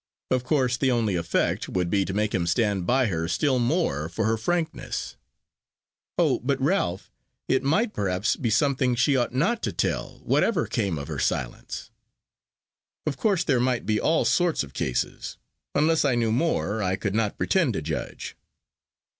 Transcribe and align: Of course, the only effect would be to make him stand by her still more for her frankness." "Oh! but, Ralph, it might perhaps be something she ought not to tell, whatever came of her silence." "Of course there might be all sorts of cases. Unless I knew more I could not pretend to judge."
Of 0.31 0.43
course, 0.43 0.77
the 0.77 0.89
only 0.89 1.15
effect 1.15 1.69
would 1.69 1.91
be 1.91 2.05
to 2.05 2.13
make 2.15 2.33
him 2.33 2.47
stand 2.47 2.87
by 2.87 3.05
her 3.05 3.27
still 3.27 3.59
more 3.59 4.09
for 4.09 4.25
her 4.25 4.35
frankness." 4.35 5.15
"Oh! 6.17 6.39
but, 6.39 6.59
Ralph, 6.59 7.11
it 7.47 7.61
might 7.61 7.93
perhaps 7.93 8.35
be 8.35 8.49
something 8.49 8.95
she 8.95 9.15
ought 9.15 9.31
not 9.31 9.61
to 9.61 9.71
tell, 9.71 10.17
whatever 10.23 10.65
came 10.65 10.97
of 10.97 11.07
her 11.07 11.19
silence." 11.19 11.91
"Of 13.05 13.15
course 13.17 13.43
there 13.43 13.59
might 13.59 13.85
be 13.85 13.99
all 13.99 14.25
sorts 14.25 14.63
of 14.63 14.73
cases. 14.73 15.37
Unless 15.75 16.03
I 16.03 16.15
knew 16.15 16.31
more 16.31 16.81
I 16.81 16.95
could 16.95 17.13
not 17.13 17.37
pretend 17.37 17.73
to 17.73 17.83
judge." 17.83 18.35